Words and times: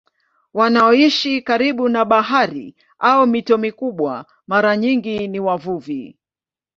Wanaoishi 0.53 1.41
karibu 1.41 1.89
na 1.89 2.05
bahari 2.05 2.75
au 2.99 3.27
mito 3.27 3.57
mikubwa 3.57 4.25
mara 4.47 4.77
nyingi 4.77 5.27
ni 5.27 5.39
wavuvi. 5.39 6.17